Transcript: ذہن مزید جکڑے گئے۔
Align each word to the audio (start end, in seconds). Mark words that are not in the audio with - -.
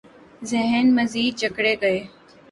ذہن 0.51 0.85
مزید 0.97 1.33
جکڑے 1.41 1.73
گئے۔ 1.81 1.99